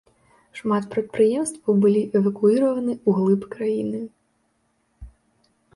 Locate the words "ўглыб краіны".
3.13-4.05